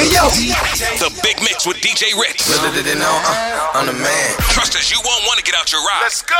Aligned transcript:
Hey 0.00 0.08
yo, 0.16 0.24
The 0.96 1.12
Big 1.22 1.36
Mix 1.42 1.66
with 1.66 1.76
DJ 1.76 2.16
Ritz. 2.18 2.48
uh, 2.48 3.70
I'm 3.74 3.84
the 3.84 3.92
man. 3.92 4.34
Trust 4.48 4.74
us, 4.74 4.90
you 4.90 4.96
won't 5.04 5.24
want 5.26 5.36
to 5.36 5.44
get 5.44 5.54
out 5.54 5.70
your 5.70 5.82
ride. 5.82 6.00
Let's 6.00 6.22
go. 6.22 6.36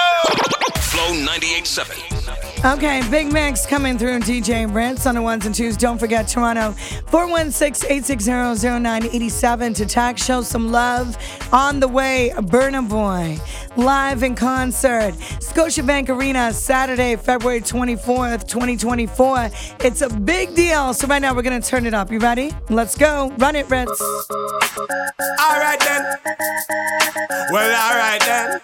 Flow 0.81 1.13
98.7. 1.13 2.40
Okay, 2.63 3.03
Big 3.11 3.33
Mix 3.33 3.65
coming 3.65 3.97
through 3.97 4.21
DJ 4.21 4.71
Ritz 4.73 5.07
on 5.07 5.15
the 5.15 5.23
ones 5.23 5.47
and 5.47 5.55
twos. 5.55 5.79
Don't 5.79 5.99
forget 5.99 6.29
Toronto 6.29 6.73
416-860-0987 7.07 9.75
to 9.77 9.87
text, 9.87 10.27
show 10.27 10.43
some 10.43 10.71
love. 10.71 11.17
On 11.55 11.81
the 11.81 11.89
way, 11.89 12.35
Burna 12.37 12.87
Boy 12.87 13.39
live 13.79 14.23
in 14.23 14.35
concert, 14.35 15.15
Scotiabank 15.41 16.11
Arena, 16.11 16.53
Saturday, 16.53 17.17
February 17.17 17.63
24th, 17.63 18.47
2024. 18.47 19.49
It's 19.81 20.03
a 20.03 20.11
big 20.11 20.55
deal. 20.55 20.93
So 20.93 21.07
right 21.07 21.23
now 21.23 21.35
we're 21.35 21.41
gonna 21.41 21.63
turn 21.63 21.87
it 21.87 21.95
up. 21.95 22.13
You 22.13 22.19
ready? 22.19 22.53
Let's 22.69 22.95
go. 22.95 23.33
Run 23.39 23.57
it, 23.57 23.71
Ritz. 23.71 23.99
All 25.41 25.59
right 25.59 25.81
then. 25.81 26.05
Well, 27.51 27.75
all 27.75 27.97
right 27.97 28.21
then. 28.21 28.61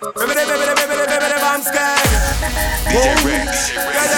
DJ 2.86 3.25
Ritz. 3.74 4.15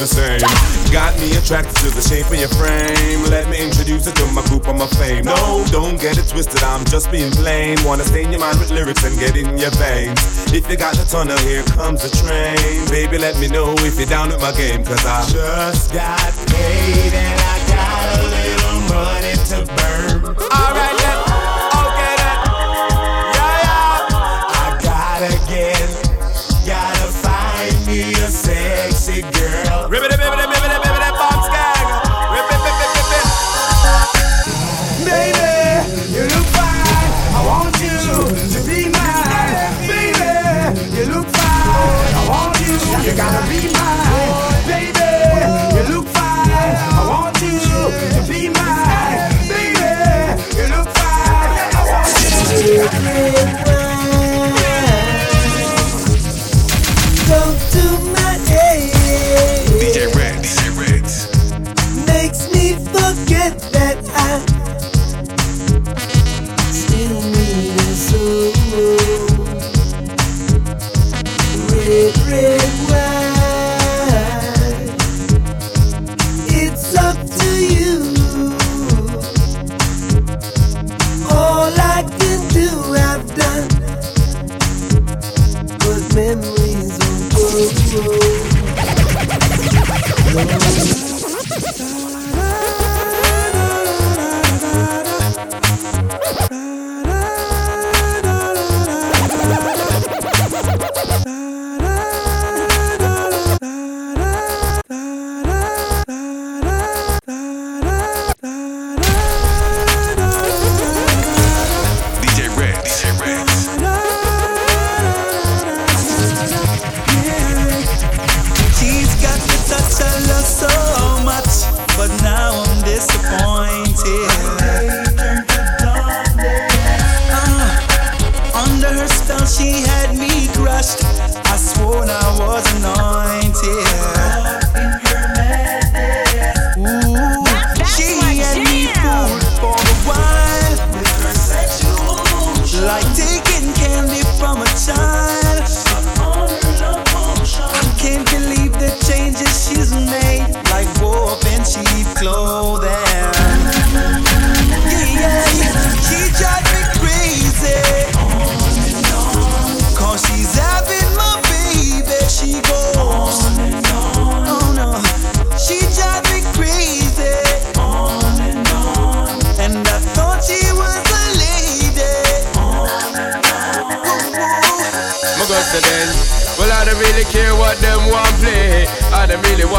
The 0.00 0.06
same. 0.08 0.40
Got 0.90 1.12
me 1.20 1.36
attracted 1.36 1.76
to 1.84 1.92
the 1.92 2.00
shape 2.00 2.24
of 2.32 2.40
your 2.40 2.48
frame. 2.56 3.20
Let 3.28 3.52
me 3.52 3.60
introduce 3.60 4.06
you 4.06 4.12
to 4.12 4.26
my 4.32 4.40
group 4.48 4.66
of 4.66 4.76
my 4.76 4.88
fame. 4.96 5.24
No, 5.24 5.62
don't 5.68 6.00
get 6.00 6.16
it 6.16 6.26
twisted, 6.26 6.62
I'm 6.64 6.84
just 6.86 7.12
being 7.12 7.30
plain. 7.30 7.76
Wanna 7.84 8.04
stain 8.04 8.32
your 8.32 8.40
mind 8.40 8.58
with 8.58 8.70
lyrics 8.70 9.04
and 9.04 9.12
get 9.20 9.36
in 9.36 9.58
your 9.58 9.70
veins. 9.76 10.18
If 10.52 10.70
you 10.70 10.76
got 10.76 10.96
the 10.96 11.04
tunnel, 11.04 11.36
here 11.44 11.62
comes 11.76 12.00
the 12.00 12.10
train. 12.16 12.88
Baby, 12.88 13.18
let 13.18 13.38
me 13.38 13.48
know 13.48 13.74
if 13.84 13.98
you're 13.98 14.08
down 14.08 14.30
with 14.30 14.40
my 14.40 14.52
game, 14.52 14.82
cause 14.84 15.04
I 15.04 15.20
just 15.28 15.92
got 15.92 16.32
paid 16.48 17.12
and 17.12 17.36
I 17.36 17.56
got 17.68 18.06
a 18.16 18.22
little 18.24 18.80
money 18.88 19.36
to 19.52 19.58
burn. 19.76 20.09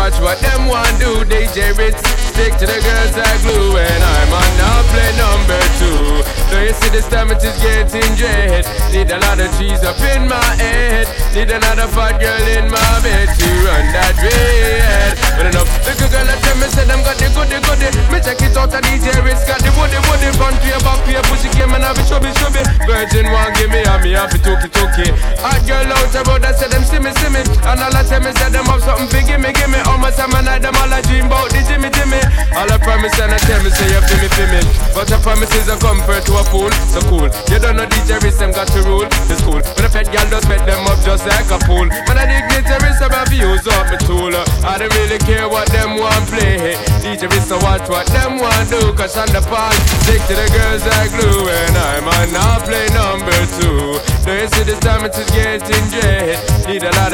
Watch 0.02 0.20
what 0.20 0.40
them 0.40 0.66
want 0.68 0.90
do. 1.00 1.24
DJ 1.30 1.78
Ritz 1.78 2.02
stick 2.34 2.54
to 2.58 2.66
the 2.66 2.80
girls 2.82 3.14
like 3.16 3.42
glue, 3.46 3.78
and 3.78 4.04
I'm 4.04 4.34
on 4.34 4.52
now 4.58 4.82
play 4.90 5.12
number 5.26 5.62
two. 5.78 6.41
So 6.52 6.60
you 6.60 6.76
see 6.84 6.92
this 6.92 7.08
time 7.08 7.32
it 7.32 7.40
is 7.40 7.56
getting 7.64 8.12
dread. 8.20 8.68
Need 8.92 9.08
a 9.08 9.24
lot 9.24 9.40
of 9.40 9.48
cheese 9.56 9.80
up 9.88 9.96
in 10.04 10.28
my 10.28 10.44
head. 10.60 11.08
Need 11.32 11.48
another 11.48 11.88
fat 11.88 12.20
girl 12.20 12.44
in 12.44 12.68
my 12.68 12.92
bed 13.00 13.32
to 13.40 13.48
run 13.64 13.88
that 13.96 14.20
red. 14.20 15.16
But 15.40 15.48
enough, 15.48 15.72
the 15.88 15.96
good 15.96 16.12
girl 16.12 16.28
that 16.28 16.44
tell 16.44 16.60
me 16.60 16.68
said 16.68 16.92
them 16.92 17.00
got 17.08 17.16
the 17.16 17.32
goody 17.32 17.56
goody. 17.64 17.88
Me 18.12 18.20
check 18.20 18.44
it 18.44 18.52
out, 18.60 18.76
a 18.76 18.84
DJ 18.84 19.16
Ritz 19.24 19.48
got 19.48 19.64
the 19.64 19.72
woody 19.80 19.96
woody. 20.12 20.28
Front 20.36 20.60
peer, 20.60 20.76
back 20.84 21.00
peer, 21.08 21.24
pussy 21.32 21.48
came 21.56 21.72
and 21.72 21.88
have 21.88 21.96
it 21.96 22.04
chubby 22.12 22.36
chubby. 22.36 22.60
Virgin 22.84 23.32
one 23.32 23.56
give 23.56 23.72
me 23.72 23.88
and 23.88 24.04
me 24.04 24.12
have 24.20 24.36
it 24.36 24.44
tookie 24.44 24.68
tookie. 24.76 25.08
Hot 25.40 25.64
girl 25.64 25.88
out 25.88 26.12
about 26.12 26.44
that 26.44 26.60
said 26.60 26.76
them 26.76 26.84
see 26.84 27.00
me 27.00 27.16
see 27.16 27.32
me. 27.32 27.48
And 27.64 27.80
all 27.80 27.96
I 27.96 28.04
tell 28.04 28.20
me 28.20 28.36
said 28.36 28.52
them 28.52 28.68
have 28.68 28.84
something 28.84 29.08
big 29.08 29.24
gimme 29.24 29.56
gimme. 29.56 29.80
All 29.88 29.96
my 30.04 30.12
time 30.12 30.36
and 30.36 30.44
night 30.44 30.68
them 30.68 30.76
all 30.76 30.92
a 30.92 31.00
dream 31.08 31.32
about 31.32 31.48
the 31.56 31.64
Jimmy 31.64 31.88
Jimmy. 31.96 32.20
All 32.60 32.68
I 32.68 32.76
promise 32.76 33.16
and 33.24 33.32
I 33.32 33.40
tell 33.40 33.64
me 33.64 33.72
say 33.72 33.88
you 33.88 34.04
feel 34.04 34.20
me 34.20 34.28
feel 34.36 34.52
me. 34.52 34.62
But 34.92 35.08
I 35.08 35.18
promise 35.24 35.56
is 35.56 35.72
a 35.72 35.80
comfort 35.80 36.28
a 36.42 36.44
fool. 36.50 36.72
So 36.90 37.02
cool. 37.06 37.30
You 37.54 37.62
don't 37.62 37.78
know 37.78 37.86
DJ 37.86 38.18
them 38.18 38.52
got 38.52 38.68
to 38.74 38.82
rule 38.84 39.06
the 39.30 39.36
school. 39.38 39.62
But 39.78 39.86
a 39.86 39.90
pet 39.90 40.10
girl 40.10 40.28
does 40.30 40.46
pet 40.46 40.66
them 40.66 40.82
up 40.90 40.98
just 41.06 41.26
like 41.30 41.50
a 41.54 41.60
fool. 41.70 41.88
But 42.10 42.18
I 42.18 42.26
dignitary 42.26 42.94
so 42.98 43.06
I 43.06 43.24
use 43.30 43.66
up 43.70 43.86
my 43.94 43.98
tool. 44.02 44.34
I 44.66 44.82
don't 44.82 44.94
really 44.98 45.22
care 45.22 45.48
what 45.48 45.70
them 45.70 46.02
want 46.02 46.26
play. 46.28 46.76
DJ 47.06 47.30
to 47.30 47.58
watch 47.62 47.86
what 47.88 48.08
them 48.10 48.42
want 48.42 48.70
do. 48.70 48.94
Cause 48.98 49.16
on 49.18 49.30
the 49.30 49.42
part, 49.46 49.78
stick 50.04 50.22
to 50.28 50.34
the 50.34 50.48
girls 50.50 50.84
like 50.84 51.12
glue. 51.14 51.46
And 51.46 51.78
I'm 51.78 52.08
on 52.10 52.28
now 52.34 52.58
play 52.66 52.90
number 52.92 53.38
two. 53.62 54.02
Do 54.26 54.32
you 54.34 54.48
see 54.50 54.66
this 54.66 54.80
time 54.82 55.06
it 55.06 55.16
is 55.18 55.30
getting 55.32 55.86
dread? 55.94 56.40
Need 56.68 56.84
a 56.84 56.92
lot 56.98 57.11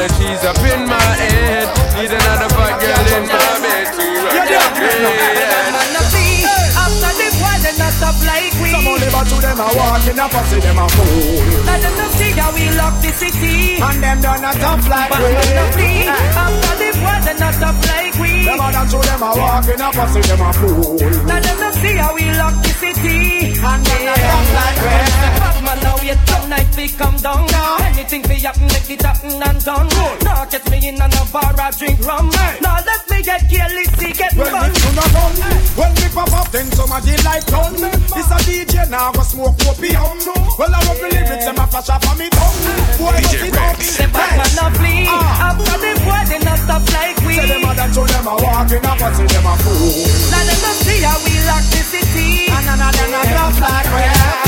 them 9.58 9.66
a 9.66 9.76
walking 9.76 10.18
up, 10.18 10.34
I 10.34 10.42
see 10.46 10.60
them 10.60 10.78
a 10.78 10.86
fool. 10.88 11.64
Let 11.66 11.82
them 11.82 11.94
not 11.98 12.10
see 12.14 12.30
how 12.38 12.54
we 12.54 12.64
lock 12.78 12.94
the 13.02 13.10
city. 13.18 13.82
And 13.82 14.02
them 14.02 14.20
done 14.20 14.44
a 14.44 14.52
tough 14.54 14.88
like 14.88 15.10
But 15.10 15.18
we. 15.18 15.34
not 15.34 15.44
stop 15.44 15.70
flee. 15.74 16.06
After 16.38 16.74
the 16.78 16.88
boy, 17.02 17.18
they 17.26 17.36
not 17.38 17.54
stop 17.54 17.76
like 17.90 18.14
we. 18.22 18.30
Them 18.46 18.60
other 18.60 18.84
to 18.90 18.98
them 19.02 19.22
a 19.22 19.30
walking 19.34 19.80
up, 19.82 19.96
I 19.98 20.06
see 20.14 20.24
them 20.30 20.42
a 20.46 20.50
fool. 20.54 20.96
Let 21.26 21.42
them 21.42 21.58
not 21.58 21.74
see 21.74 21.96
how 21.98 22.14
we 22.14 22.24
lock 22.38 22.54
the 22.62 22.72
city. 22.78 23.18
And 23.58 23.82
them 23.82 24.02
a 24.06 24.14
tough 24.14 24.48
like 24.54 24.78
we. 24.82 25.67
Man, 26.08 26.16
wait 26.16 26.26
tonight 26.26 26.76
we 26.76 26.88
come 26.88 27.16
down. 27.16 27.46
Now. 27.52 27.76
Anything 27.84 28.22
we 28.28 28.40
happen, 28.40 28.66
make 28.68 28.88
it 28.88 29.02
happen 29.02 29.42
and 29.42 29.64
done. 29.64 29.88
Now 30.24 30.44
catch 30.46 30.64
me 30.70 30.88
in 30.88 31.00
on 31.00 31.12
a 31.12 31.22
bar, 31.32 31.52
I 31.60 31.70
drink 31.76 32.00
rum. 32.00 32.30
Now 32.62 32.80
let 32.80 33.04
me 33.10 33.22
get 33.22 33.44
careless, 33.50 33.92
see 33.98 34.12
get 34.12 34.32
When 34.32 34.48
fun. 34.48 34.72
me 34.72 34.78
tune 34.78 34.98
a 34.98 35.06
gun, 35.12 35.34
when 35.76 35.92
me 36.00 36.08
pop 36.14 36.32
up, 36.32 36.48
then 36.50 36.70
somebody 36.72 37.12
like 37.24 37.44
gun. 37.52 37.74
This 37.76 38.30
a 38.32 38.38
DJ 38.48 38.88
now 38.88 39.12
go 39.12 39.22
smoke 39.22 39.60
opium. 39.68 40.16
Well 40.56 40.72
I 40.72 40.80
love 40.88 40.96
the 40.96 41.08
lyrics, 41.12 41.44
them 41.44 41.60
a 41.60 41.66
flash 41.66 41.90
up 41.90 42.08
on 42.08 42.16
me 42.16 42.28
tongue. 42.32 42.56
Boy, 42.96 43.12
DJ 43.20 43.44
put 43.44 43.52
it 43.52 43.56
up. 43.56 43.76
Rex. 43.76 43.96
The 43.98 44.06
bad 44.08 44.32
man 44.40 44.52
not 44.56 44.72
flee. 44.80 45.04
Ah. 45.08 45.52
After 45.52 45.76
the 45.76 45.92
boy, 46.08 46.22
they 46.24 46.40
not 46.40 46.58
stop 46.58 46.84
like 46.96 47.20
we. 47.28 47.36
Say 47.36 47.46
them 47.52 47.68
other 47.68 47.88
to 47.92 48.02
them 48.08 48.26
a 48.26 48.32
walking 48.32 48.84
up, 48.86 48.96
I 48.96 49.12
see 49.12 49.28
them 49.28 49.44
a 49.44 49.54
fool. 49.60 50.08
Now 50.32 50.40
let 50.40 50.56
them 50.56 50.76
see 50.88 51.04
how 51.04 51.20
we 51.20 51.34
lock 51.44 51.64
the 51.68 51.82
city. 51.84 52.48
And 52.48 52.64
none 52.64 52.80
of 52.80 52.92
them 52.96 53.12
a 53.12 53.20
tough 53.28 53.60
like 53.60 53.92
we. 53.92 54.47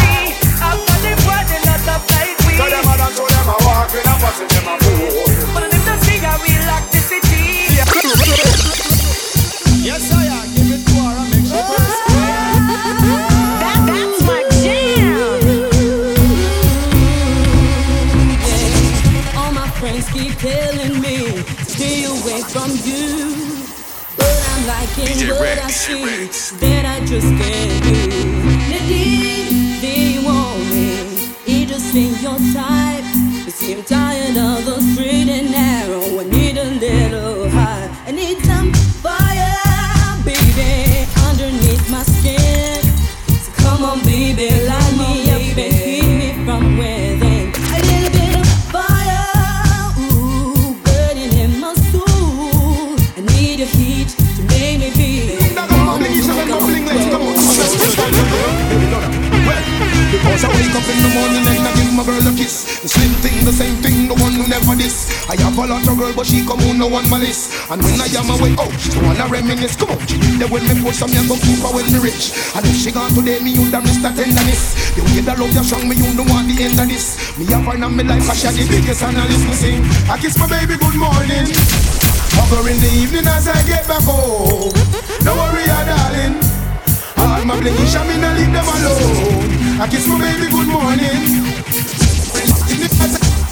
After 1.90 1.98
the 1.98 1.98
boy, 1.98 1.98
they 1.98 1.98
not 1.98 1.98
stop 1.98 2.02
like 2.10 2.38
we. 2.46 2.52
So 2.56 2.66
them 2.70 2.86
other 2.86 3.10
to 3.16 3.24
them 3.34 3.48
a 3.50 3.56
walking 3.66 4.06
up, 4.06 4.22
I 4.22 4.30
see 4.36 4.46
them 4.46 4.66
a 4.70 4.74
fool. 4.78 5.54
But 5.54 5.62
let 5.70 5.82
them 5.84 5.98
see 6.06 6.18
how 6.18 6.36
we 6.42 6.52
lock 6.70 6.84
the 6.90 7.00
city. 7.02 7.42
Yes, 9.82 10.04
I 10.12 10.14
am. 10.26 10.46
Give 10.54 10.70
it 10.76 10.82
to 10.86 10.94
her 10.94 11.14
and 11.18 11.28
make 11.30 11.46
sure 11.50 11.64
first. 11.66 11.98
That, 13.60 13.78
that's 13.88 14.20
my 14.28 14.40
jam. 14.62 15.40
All 19.36 19.52
my 19.52 19.68
friends 19.78 20.06
keep 20.10 20.34
telling 20.38 21.00
me 21.00 21.16
to 21.42 21.64
stay 21.64 22.04
away 22.04 22.40
from 22.42 22.70
you. 22.84 23.34
But 24.16 24.36
I'm 24.52 24.62
liking 24.66 25.06
DJ 25.16 25.30
what 25.30 25.40
Rex, 25.40 25.60
I 25.64 25.70
see 25.70 26.04
Rex. 26.04 26.50
that 26.60 26.84
I 26.84 27.04
just 27.06 27.26
can't 27.26 27.82
do. 27.84 28.29
Just 31.92 32.22
your 32.22 32.38
type. 32.54 32.69
Wake 60.70 60.82
up 60.82 60.88
in 60.88 61.02
the 61.02 61.10
morning 61.18 61.42
and 61.42 61.66
I 61.66 61.72
give 61.74 61.94
my 61.94 62.04
girl 62.06 62.22
a 62.22 62.32
kiss. 62.34 62.82
The 62.82 62.88
same 62.88 63.14
thing, 63.22 63.44
the 63.44 63.52
same 63.52 63.76
thing, 63.82 64.06
the 64.06 64.14
one 64.14 64.34
who 64.38 64.46
never 64.46 64.74
this. 64.78 65.10
I 65.26 65.34
have 65.42 65.58
a 65.58 65.66
lot 65.66 65.82
of 65.82 65.98
girl, 65.98 66.14
but 66.14 66.26
she 66.26 66.46
come 66.46 66.62
on 66.62 66.78
no 66.78 66.86
one 66.86 67.08
my 67.10 67.18
list. 67.18 67.70
And 67.70 67.82
when 67.82 67.98
I 67.98 68.06
am 68.14 68.30
away, 68.30 68.54
oh, 68.54 68.70
she 68.78 68.94
wanna 69.02 69.26
reminisce. 69.26 69.74
Come 69.74 69.90
on, 69.90 69.98
she 70.06 70.16
the 70.38 70.46
when 70.46 70.62
me 70.70 70.78
post 70.78 71.02
some 71.02 71.10
young 71.10 71.26
her 71.26 71.70
when 71.74 71.86
me 71.90 71.98
rich. 71.98 72.30
And 72.54 72.62
if 72.66 72.76
she 72.78 72.90
gone 72.94 73.10
today, 73.10 73.42
me 73.42 73.50
you 73.58 73.66
the 73.66 73.82
Mr. 73.82 74.14
Tenderness. 74.14 74.94
The 74.94 75.02
way 75.10 75.22
the 75.26 75.34
love 75.34 75.50
you 75.50 75.64
strong, 75.66 75.88
me 75.90 75.98
you 75.98 76.10
don't 76.14 76.28
want 76.30 76.46
the 76.46 76.56
end 76.62 76.78
of 76.78 76.86
this. 76.86 77.34
Me 77.38 77.46
have 77.50 77.66
her 77.66 77.74
in 77.74 77.82
my 77.82 78.02
life, 78.06 78.30
I 78.30 78.34
share 78.34 78.54
the 78.54 78.64
biggest 78.70 79.02
analyst. 79.02 79.42
Me 79.46 79.54
sing, 79.54 79.82
I 80.06 80.18
kiss 80.22 80.38
my 80.38 80.46
baby 80.46 80.78
good 80.78 80.94
morning. 80.94 81.50
Hug 82.38 82.52
her 82.54 82.70
in 82.70 82.78
the 82.78 82.90
evening 82.94 83.26
as 83.26 83.50
I 83.50 83.58
get 83.66 83.90
back 83.90 84.06
home. 84.06 84.70
Don't 85.26 85.34
worry, 85.34 85.66
ah, 85.66 85.82
darling. 85.82 86.38
All 87.18 87.42
my 87.44 87.58
blingy 87.58 87.86
shot 87.90 88.06
me 88.06 88.16
not 88.22 88.38
leave 88.38 88.54
them 88.54 88.64
alone. 88.70 89.49
I 89.80 89.88
kiss 89.88 90.04
my 90.04 90.20
baby 90.20 90.44
good 90.52 90.68
morning. 90.68 91.40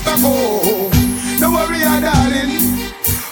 Back 0.05 0.21
home. 0.21 0.93
Don't 1.41 1.57
worry, 1.57 1.81
ah, 1.89 2.05
darling. 2.05 2.85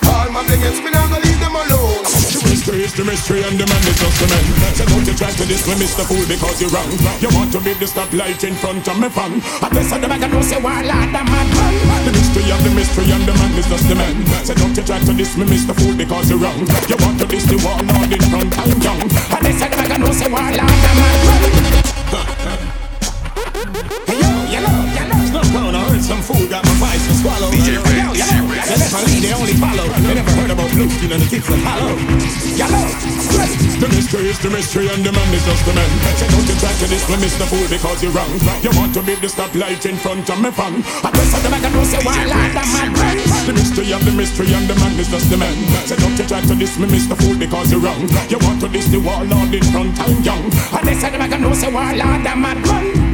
All 0.09 0.33
my 0.33 0.41
blingings 0.49 0.81
me 0.81 0.89
not 0.97 1.05
gonna 1.13 1.21
leave 1.21 1.37
them 1.37 1.53
alone. 1.53 2.01
The 2.09 2.41
mystery 2.49 2.89
is 2.89 2.97
the 2.97 3.05
mystery 3.05 3.45
and 3.45 3.61
the 3.61 3.69
man 3.69 3.85
is 3.85 4.01
just 4.01 4.17
the 4.17 4.27
man. 4.33 4.45
So 4.81 4.89
don't 4.89 5.05
you 5.05 5.13
try 5.13 5.29
to 5.29 5.45
me, 5.45 5.77
Mr. 5.77 6.09
Fool, 6.09 6.25
because 6.25 6.57
you're 6.57 6.73
wrong. 6.73 6.89
You 7.21 7.29
want 7.37 7.53
to 7.53 7.61
be 7.61 7.77
the 7.77 7.85
stoplight 7.85 8.41
in 8.49 8.57
front 8.57 8.89
of 8.89 8.97
me 8.97 9.13
fan. 9.13 9.45
I 9.61 9.69
guess 9.77 9.93
I 9.93 10.01
never 10.01 10.17
know 10.17 10.41
say 10.41 10.57
why 10.57 10.81
lad 10.81 11.13
the 11.13 11.21
man. 11.21 11.47
The 12.09 12.17
mystery 12.17 12.49
of 12.49 12.65
the 12.65 12.73
mystery 12.73 13.13
and 13.13 13.29
the 13.29 13.37
man 13.37 13.53
is 13.61 13.69
just 13.69 13.85
the 13.93 13.97
man. 14.01 14.25
So 14.41 14.57
don't 14.57 14.73
you 14.73 14.81
try 14.81 15.05
to 15.05 15.13
me, 15.13 15.29
Mr. 15.45 15.77
Fool, 15.77 15.93
because 15.93 16.33
you're 16.33 16.41
wrong. 16.41 16.65
You 16.89 16.97
want 17.05 17.21
to 17.21 17.29
diss 17.29 17.45
the 17.45 17.61
warlord 17.61 18.09
in 18.09 18.25
front, 18.33 18.57
I'm 18.57 18.73
young. 18.81 19.05
I 19.05 19.45
guess 19.45 19.61
I 19.61 19.69
never 19.85 20.01
know 20.01 20.13
say 20.17 20.33
why 20.33 20.57
lad 20.57 20.73
the 20.73 20.93
man. 20.97 22.46
Some 26.07 26.23
fool 26.23 26.47
got 26.47 26.63
my 26.63 26.75
vice 26.79 27.03
to 27.03 27.15
swallow. 27.19 27.51
DJ 27.51 27.83
Rex, 27.83 27.99
Yo, 27.99 28.15
yellow. 28.15 28.47
Rex. 28.47 28.71
They 28.71 29.03
lead, 29.11 29.23
they 29.27 29.35
only 29.35 29.57
follow. 29.59 29.87
They 30.07 30.15
never 30.15 30.33
heard 30.39 30.51
about 30.55 30.71
blue 30.71 30.87
skin 30.87 31.11
and 31.11 31.21
the 31.21 31.27
kids 31.27 31.51
that 31.51 31.59
hollow. 31.67 31.99
Yellow, 32.55 32.87
straight. 33.27 33.59
The 33.83 33.89
mystery 33.91 34.31
is 34.31 34.39
the 34.39 34.51
mystery 34.55 34.87
and 34.87 35.03
the 35.03 35.11
man 35.11 35.29
is 35.35 35.43
just 35.43 35.67
the 35.67 35.75
man. 35.75 35.91
Say 36.15 36.31
don't 36.31 36.47
you 36.47 36.57
try 36.63 36.71
to 36.79 36.87
me, 36.87 37.17
Mr. 37.27 37.45
Fool, 37.51 37.67
because 37.67 37.99
you're 38.07 38.15
wrong. 38.15 38.31
You 38.63 38.71
want 38.79 38.95
to 38.95 39.03
be 39.03 39.19
the 39.19 39.27
stoplight 39.27 39.83
in 39.83 39.99
front 39.99 40.31
of 40.31 40.39
me 40.39 40.51
fan. 40.55 40.87
I 41.03 41.11
guess 41.11 41.35
I 41.35 41.39
never 41.43 41.71
know 41.75 41.83
say 41.83 42.01
why 42.07 42.23
like 42.23 42.55
the 42.55 42.65
man. 42.71 42.91
The 43.51 43.53
mystery 43.59 43.91
of 43.91 44.03
the 44.07 44.15
mystery 44.15 44.55
and 44.55 44.71
the 44.71 44.79
man 44.79 44.95
is 44.95 45.11
just 45.11 45.27
the 45.27 45.37
man. 45.43 45.59
Say 45.91 45.99
don't 45.99 46.15
you 46.15 46.27
try 46.31 46.39
to 46.39 46.55
diss 46.55 46.79
me, 46.79 46.87
Mr. 46.87 47.19
Fool, 47.19 47.35
because 47.35 47.75
you're 47.75 47.83
wrong. 47.83 48.07
You 48.31 48.39
want 48.47 48.63
to 48.63 48.71
diss 48.71 48.87
the 48.95 49.03
warlord 49.03 49.51
in 49.51 49.65
front, 49.75 49.99
I'm 49.99 50.23
young. 50.23 50.47
I 50.71 50.87
guess 50.87 51.03
I 51.03 51.11
never 51.19 51.39
know 51.43 51.53
say 51.53 51.67
why 51.67 51.99
like 51.99 52.23
the 52.23 52.35
man. 52.39 53.06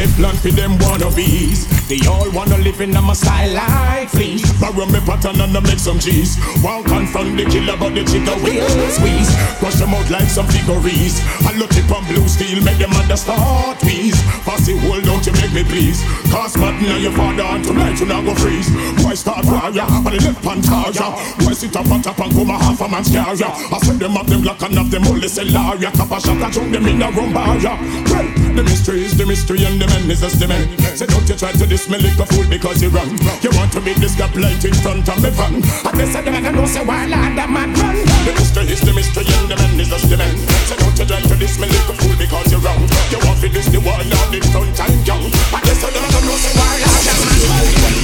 Teflon 0.00 0.32
for 0.40 0.48
them 0.48 0.78
wannabes. 0.78 1.68
They 1.84 2.00
all 2.08 2.24
wanna 2.32 2.56
live 2.56 2.80
in 2.80 2.96
a 2.96 3.14
style 3.14 3.52
like 3.52 4.08
fleas. 4.08 4.40
Borrow 4.58 4.86
me 4.86 4.98
pattern 5.04 5.38
and 5.42 5.54
I 5.54 5.60
make 5.60 5.78
some 5.78 5.98
cheese. 5.98 6.40
Won't 6.64 6.86
confront 6.86 7.36
the 7.36 7.44
killer, 7.44 7.76
but 7.76 7.92
the 7.92 8.00
chicken 8.08 8.32
will 8.40 8.64
squeeze. 8.88 9.28
Crush 9.60 9.76
them 9.76 9.92
out 9.92 10.08
like 10.08 10.32
some 10.32 10.46
figurines. 10.48 11.20
I 11.44 11.52
look 11.60 11.76
it 11.76 11.84
on 11.92 12.00
blue 12.08 12.26
steel, 12.28 12.64
make 12.64 12.78
them 12.78 12.96
understand 12.96 13.76
please. 13.84 14.16
Fussy 14.40 14.78
hold, 14.78 15.04
don't 15.04 15.20
you 15.26 15.36
make 15.36 15.52
me 15.52 15.64
please. 15.68 16.00
Cause 16.32 16.56
Martin 16.56 16.96
and 16.96 17.02
your 17.02 17.12
father 17.12 17.44
and 17.44 17.62
tonight 17.62 18.00
you 18.00 18.06
not 18.06 18.24
go 18.24 18.34
freeze. 18.40 18.72
Boy 19.04 19.12
start 19.12 19.44
warrior, 19.44 19.84
on 19.84 20.04
the 20.04 20.16
left 20.16 20.40
pan 20.40 20.64
tarja. 20.64 21.12
Boy 21.44 21.52
sit 21.52 21.76
up 21.76 21.90
on 21.92 22.00
top 22.00 22.18
and 22.24 22.32
come 22.32 22.48
a 22.48 22.56
half 22.56 22.80
a 22.80 22.88
man's 22.88 23.12
carrier. 23.12 23.52
I 23.52 23.78
said 23.84 24.00
them 24.00 24.16
up 24.16 24.24
them 24.32 24.40
black 24.40 24.62
and 24.62 24.80
have 24.80 24.90
them 24.90 25.04
only 25.12 25.28
say 25.28 25.44
laria. 25.44 25.92
Cap 25.92 26.08
a 26.08 26.16
shot 26.16 26.40
and 26.40 26.52
jump 26.54 26.72
them 26.72 26.86
in 26.88 27.02
a 27.02 27.10
room 27.12 27.34
barrier. 27.36 27.76
Well, 28.08 28.49
the 28.56 28.64
mystery 28.64 29.04
is 29.04 29.16
the 29.16 29.26
mystery 29.26 29.64
and 29.64 29.80
the 29.80 29.86
man 29.86 30.10
is 30.10 30.20
just 30.20 30.40
the 30.40 30.48
man. 30.48 30.66
Say 30.96 31.06
don't 31.06 31.28
you 31.28 31.36
try 31.36 31.52
to 31.52 31.66
diss 31.66 31.88
me 31.88 31.98
like 31.98 32.18
a 32.18 32.26
fool 32.26 32.46
because 32.48 32.82
you're 32.82 32.90
wrong. 32.90 33.10
You 33.42 33.50
want 33.54 33.72
to 33.72 33.80
be 33.80 33.92
this 33.94 34.14
gap 34.16 34.34
light 34.34 34.64
in 34.64 34.74
front 34.74 35.08
of 35.08 35.22
me 35.22 35.30
van. 35.30 35.62
I 35.86 35.90
guess 35.92 36.14
I 36.16 36.20
never 36.24 36.52
know 36.52 36.66
say 36.66 36.84
why 36.84 37.06
I 37.06 37.34
the 37.36 37.46
man 37.46 37.74
run. 37.74 37.96
The 38.26 38.32
mystery 38.34 38.72
is 38.72 38.80
the 38.80 38.92
mystery 38.92 39.26
and 39.28 39.48
the 39.50 39.56
man 39.56 39.80
is 39.80 39.88
just 39.88 40.08
the 40.10 40.16
man. 40.16 40.34
Say 40.66 40.76
don't 40.76 40.96
you 40.98 41.06
try 41.06 41.20
to 41.20 41.36
diss 41.36 41.58
me 41.60 41.66
like 41.68 41.88
a 41.90 41.94
fool 42.00 42.16
because 42.16 42.50
you're 42.50 42.64
wrong. 42.64 42.82
You 43.10 43.18
want 43.22 43.40
to 43.40 43.48
this 43.48 43.68
the 43.68 43.80
world 43.80 44.08
out 44.08 44.34
in 44.34 44.44
front 44.50 44.78
and 44.78 45.06
young. 45.06 45.24
I 45.54 45.60
guess 45.62 45.82
I 45.84 45.90
never 45.94 46.20
know 46.24 46.36
say 46.40 46.52
why 46.56 46.80
I 46.80 46.96
the 47.06 47.14
man 47.20 47.38
run. 47.78 47.96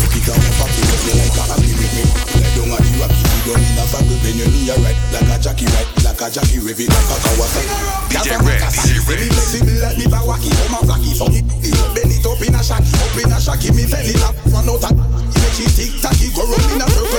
Look 0.00 0.16
it 0.16 0.24
a 3.44 3.52
down 3.52 3.60
in 3.60 3.76
a 3.76 3.84
fabric 3.84 4.20
when 4.24 4.36
you 4.40 4.46
knee 4.48 4.70
a 4.70 4.76
right, 4.80 4.96
like 5.12 5.28
a 5.28 5.36
Jackie 5.42 5.66
right, 5.66 5.88
like 6.04 6.20
a 6.20 6.30
Jackie 6.32 6.60
rev 6.64 6.80
it, 6.80 6.88
like 6.88 7.10
a 7.12 7.16
Kawasaki. 7.20 7.76
DJ 8.08 8.40
Rex, 8.40 8.62
DJ 8.80 9.04
Me 9.04 9.16
Rex. 9.20 9.34
flexible 9.36 9.80
like 9.84 9.98
me 9.98 10.04
Bawaki, 10.08 10.50
I'm 10.64 10.74
a 10.74 10.78
flaky, 10.84 11.12
so 11.12 11.28
me 11.28 11.40
oh, 11.44 11.60
oh, 11.60 11.94
bend 11.94 12.12
it 12.12 12.24
up 12.24 12.40
in 12.40 12.54
a 12.54 12.60
shaki, 12.64 12.92
up 12.96 13.16
in 13.20 13.32
a 13.32 13.36
shaki, 13.36 13.68
me 13.76 13.84
fell 13.84 14.00
it 14.00 14.22
up, 14.24 14.34
run 14.48 14.68
out 14.68 14.84
of 14.84 14.96
make 14.96 15.60
it 15.60 15.70
tick 15.76 15.92
tacky, 16.00 16.32
go 16.32 16.42
round 16.48 16.72
in 16.72 16.80
a 16.80 16.86
circle 16.88 17.13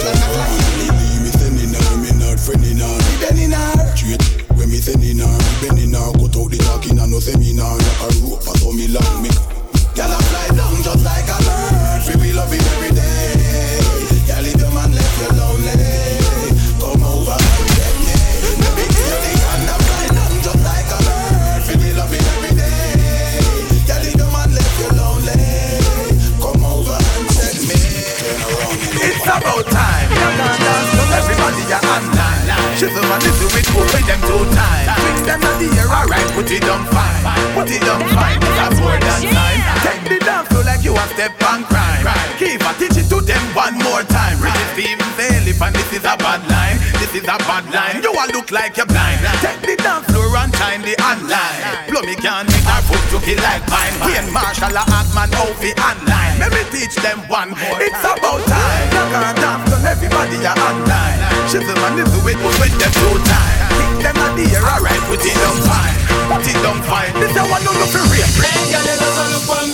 step 41.16 41.32
on 41.48 41.64
crime. 41.72 42.04
Keep 42.36 42.60
a 42.68 42.72
teach 42.76 43.00
it 43.00 43.08
to 43.08 43.24
them 43.24 43.42
one 43.56 43.80
more 43.80 44.04
time. 44.12 44.36
Really 44.44 44.68
Steven 44.76 45.10
Philip 45.16 45.60
and 45.64 45.74
this 45.76 45.90
is 45.96 46.04
a 46.04 46.16
bad 46.20 46.44
line. 46.52 46.78
This 47.00 47.16
is 47.16 47.24
a 47.24 47.40
bad 47.48 47.64
line. 47.72 48.04
You 48.04 48.12
all 48.12 48.28
look 48.36 48.52
like 48.52 48.76
you're 48.76 48.86
blind. 48.86 49.24
Take 49.40 49.64
the 49.64 49.76
dance 49.80 50.06
floor 50.12 50.28
and 50.36 50.52
time 50.52 50.84
the 50.84 50.94
online. 51.00 51.88
Blow 51.88 52.04
me 52.04 52.20
can 52.20 52.46
with 52.52 52.68
our 52.68 52.84
foot 52.84 53.04
to 53.16 53.18
kill 53.24 53.40
like 53.40 53.64
mine. 53.72 53.96
Ian 54.12 54.28
Marshall 54.36 54.76
a 54.76 54.84
Atman 54.84 55.32
Ovi 55.40 55.72
online. 55.80 56.36
Let 56.44 56.52
me 56.52 56.64
teach 56.76 56.96
them 57.00 57.24
one. 57.32 57.56
More. 57.56 57.80
It's 57.80 58.04
about 58.04 58.44
time. 58.52 58.86
Knock 58.92 59.16
on 59.16 59.36
dance 59.40 59.72
on 59.72 59.88
everybody 59.88 60.38
are 60.44 60.60
online. 60.60 61.20
Shizzle 61.48 61.80
and 61.80 61.96
listen 61.96 62.22
with 62.28 62.44
us 62.44 62.56
with 62.60 62.76
them 62.76 62.92
two 62.92 63.16
time. 63.24 63.58
Kick 63.80 64.12
them 64.12 64.20
at 64.20 64.32
the 64.36 64.46
air, 64.52 64.68
alright, 64.68 65.02
put 65.08 65.24
it 65.24 65.40
on 65.48 65.58
fine. 65.64 65.96
Put 66.28 66.44
it 66.44 66.60
on 66.68 66.80
fine. 66.84 67.14
This 67.24 67.32
is 67.32 67.48
one 67.48 67.64
no 67.64 67.72
for 67.88 68.04
real. 68.12 68.28
Girl, 68.36 68.84
you 68.84 68.98
know 69.00 69.12
some 69.16 69.32
look 69.32 69.50
on 69.56 69.65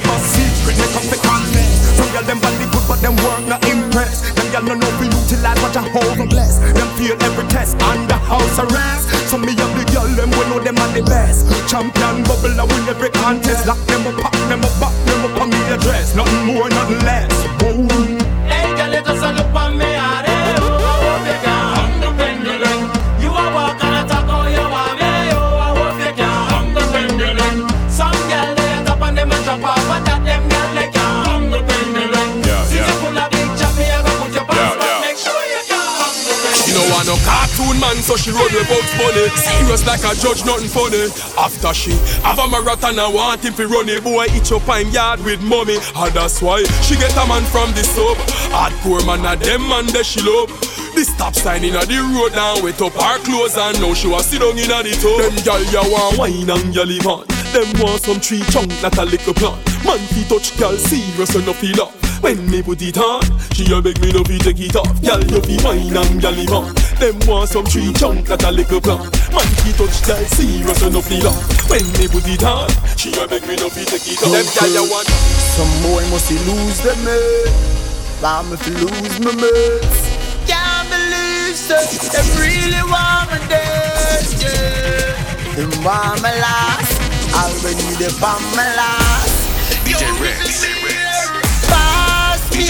Keep 0.00 0.12
us 0.16 0.24
secret, 0.32 0.76
make 0.80 0.92
them 0.96 1.04
fit 1.12 1.20
confess. 1.20 1.76
Some 1.92 2.08
girl 2.16 2.24
them 2.24 2.40
body 2.40 2.64
good, 2.72 2.84
but 2.88 3.04
them 3.04 3.16
work 3.20 3.44
not 3.44 3.60
impress. 3.68 4.24
Them 4.32 4.48
girl 4.48 4.64
no 4.72 4.74
know 4.80 4.92
we 4.96 5.12
utilize 5.12 5.60
what 5.60 5.76
you 5.76 5.84
hold 5.92 6.30
bless. 6.30 6.56
Them 6.72 6.88
feel 6.96 7.20
every 7.20 7.44
test 7.52 7.76
under 7.84 8.16
house 8.16 8.58
arrest. 8.58 9.12
Some 9.28 9.44
me 9.44 9.52
have 9.52 9.72
the 9.76 9.84
girl 9.92 10.08
them 10.16 10.30
we 10.32 10.42
know 10.48 10.58
them 10.58 10.78
are 10.80 10.92
the 10.96 11.02
best. 11.04 11.44
Champion 11.68 12.24
bubble 12.24 12.56
I 12.56 12.64
win 12.64 12.88
every 12.88 13.10
contest. 13.10 13.66
Lock 13.66 13.76
them 13.92 14.06
up, 14.08 14.16
pack 14.24 14.32
them 14.48 14.64
up, 14.64 14.72
back 14.80 14.96
them 15.04 15.20
up 15.28 15.40
on 15.42 15.50
me 15.50 15.60
address. 15.68 16.16
Nothing 16.16 16.46
more, 16.48 16.70
nothing 16.70 17.04
less. 17.04 17.29
So 38.10 38.16
she 38.16 38.30
run 38.34 38.50
with 38.50 38.66
Bugs 38.66 38.90
Bunny. 38.98 39.30
Serious 39.38 39.86
like 39.86 40.02
a 40.02 40.10
judge, 40.18 40.42
nothing 40.44 40.66
funny. 40.66 41.06
After 41.38 41.72
she 41.72 41.94
have 42.26 42.42
a 42.42 42.48
marathon 42.50 42.98
and 42.98 43.14
want 43.14 43.44
him 43.44 43.54
to 43.54 43.68
run 43.68 43.88
it, 43.88 44.02
boy, 44.02 44.26
eat 44.34 44.50
up 44.50 44.66
him 44.66 44.90
yard 44.90 45.22
with 45.22 45.40
mommy. 45.42 45.78
And 45.94 46.10
that's 46.10 46.42
why 46.42 46.64
she 46.82 46.96
get 46.96 47.14
a 47.14 47.24
man 47.30 47.44
from 47.54 47.70
the 47.70 47.84
sub. 47.86 48.18
Hardcore 48.50 49.06
man, 49.06 49.22
a 49.22 49.38
them 49.38 49.62
man 49.68 49.86
that 49.94 50.04
she 50.04 50.20
love. 50.22 50.50
The 50.94 51.06
stop 51.06 51.36
sign 51.36 51.62
in 51.62 51.74
the 51.74 52.10
road 52.10 52.34
now, 52.34 52.58
wet 52.62 52.82
up 52.82 52.98
her 52.98 53.18
clothes 53.22 53.56
and 53.56 53.80
now 53.80 53.94
she 53.94 54.08
was 54.08 54.26
sit 54.26 54.40
down 54.40 54.58
in 54.58 54.66
the 54.66 54.92
tub. 54.98 55.22
Them 55.22 55.36
gal 55.46 55.62
ya 55.70 55.86
want 55.86 56.18
wine 56.18 56.50
and 56.50 56.74
ya 56.74 56.82
live. 56.82 57.06
Them 57.54 57.70
want 57.78 58.02
some 58.02 58.18
tree 58.18 58.42
chunk, 58.50 58.74
not 58.82 58.98
a 58.98 59.04
little 59.04 59.34
plant. 59.34 59.62
Man 59.86 60.02
fi 60.10 60.26
touch 60.26 60.58
gal 60.58 60.74
serious 60.76 61.34
no 61.46 61.52
feel 61.52 61.80
off. 61.82 61.99
When 62.20 62.50
me 62.50 62.62
put 62.62 62.82
it 62.82 62.98
on, 62.98 63.24
she 63.56 63.64
a 63.72 63.80
beg 63.80 63.98
me 64.00 64.12
no 64.12 64.22
fi 64.24 64.36
take 64.36 64.60
it 64.60 64.76
off. 64.76 64.92
Gal 65.00 65.24
you 65.24 65.40
fi 65.40 65.56
wine 65.64 65.96
and 65.96 66.20
gal 66.20 66.32
live 66.32 66.52
on. 66.52 66.74
Them 67.00 67.16
want 67.24 67.48
some 67.48 67.64
tree 67.64 67.92
chunk, 67.96 68.28
not 68.28 68.44
a 68.44 68.50
little 68.52 68.80
plant. 68.80 69.08
Man 69.32 69.48
fi 69.64 69.72
touch 69.72 70.04
gal 70.04 70.20
serious 70.28 70.82
and 70.82 70.92
no 70.92 71.00
feel 71.00 71.28
off. 71.28 71.40
When 71.70 71.80
me 71.96 72.12
put 72.12 72.28
it 72.28 72.44
on, 72.44 72.68
she 73.00 73.08
a 73.16 73.26
beg 73.26 73.48
me 73.48 73.56
no 73.56 73.72
fi 73.72 73.88
take 73.88 74.04
it 74.04 74.20
off. 74.20 74.36
Them 74.36 74.44
gal 74.52 74.68
ya 74.68 74.84
want. 74.84 75.08
Some 75.56 75.72
boy 75.80 76.04
must 76.12 76.28
lose 76.44 76.80
them 76.84 77.00
head. 77.08 77.48
Why 78.20 78.44
me 78.44 78.56
fi 78.60 78.70
lose 78.76 79.16
my 79.24 79.32
mates? 79.40 80.00
Can't 80.44 80.92
believe 80.92 81.56
so. 81.56 81.80
Them 82.12 82.26
really 82.36 82.84
want 82.84 83.32
me 83.32 83.40
dead, 83.48 84.28
yeah. 84.44 85.56
Them 85.56 85.72
want 85.80 86.20
me 86.20 86.28
last. 86.36 87.00
Already 87.32 87.96
they 87.96 88.12
on 88.20 88.44
my 88.52 88.68
last. 88.76 89.40
DJ 89.88 90.04
Red, 90.20 90.36
DJ 90.44 90.68
Red. 90.74 90.79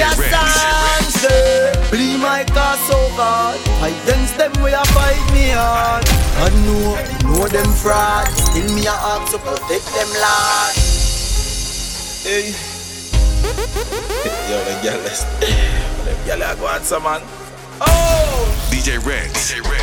Pass 0.00 0.18
me 0.18 0.24
DJ 0.24 0.32
a 0.32 0.32
Red, 0.32 0.32
song, 0.32 1.10
say. 1.20 1.72
Bleed 1.90 2.18
my 2.20 2.44
car 2.44 2.76
so 2.88 2.96
hard. 3.20 3.60
Against 3.84 4.38
them 4.38 4.52
we 4.62 4.72
a 4.72 4.84
fight 4.96 5.20
me 5.32 5.50
hard. 5.52 6.04
I 6.40 6.48
know, 6.64 6.96
know 7.28 7.48
them 7.48 7.70
fraud. 7.72 8.28
Still 8.28 8.74
me 8.74 8.86
a 8.86 8.92
ask 8.92 9.32
to 9.32 9.38
protect 9.38 9.86
them 9.92 10.10
lad. 10.16 10.74
Hey. 12.24 12.54
Yo, 14.48 14.56
the 14.64 14.74
girl 14.82 15.04
is. 15.04 15.24
The 16.04 16.12
girl 16.24 16.42
a 16.42 16.56
go 16.56 16.82
some 16.82 17.02
man. 17.02 17.20
Oh! 17.80 18.68
DJ 18.70 19.04
Red, 19.04 19.30
DJ 19.32 19.60
Red. 19.68 19.80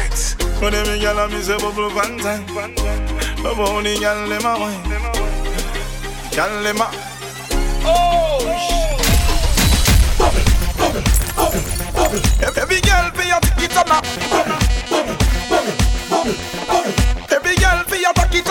When 0.62 0.74
them 0.74 0.86
gyal 1.00 1.24
a 1.24 1.30
me 1.30 1.42
say 1.42 1.58
bubble 1.58 1.90
one 1.94 2.18
time, 2.18 2.46
but 3.44 3.60
only 3.60 3.96
gyal 3.96 4.28
them 4.28 4.46
a 4.46 4.60
wine, 4.60 4.84
gyal 6.32 6.64
them 6.64 6.82
a. 6.82 6.90
Oh! 7.86 8.97
Every 12.08 12.80
girl 12.80 13.12
be 13.12 13.30
a 13.30 13.40
tick 13.42 13.70
it 13.70 13.76
on. 13.76 13.88
Her. 13.90 14.02
Every 17.36 17.56
girl 17.58 17.84
be 17.92 18.04
a 18.06 18.14
back 18.14 18.34
it 18.34 18.47